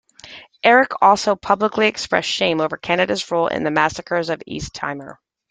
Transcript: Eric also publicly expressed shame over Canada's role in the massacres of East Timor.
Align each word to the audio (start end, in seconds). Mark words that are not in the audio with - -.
Eric 0.63 0.93
also 0.99 1.35
publicly 1.35 1.85
expressed 1.87 2.27
shame 2.27 2.59
over 2.59 2.75
Canada's 2.75 3.29
role 3.29 3.45
in 3.45 3.63
the 3.63 3.69
massacres 3.69 4.31
of 4.31 4.41
East 4.47 4.73
Timor. 4.73 5.19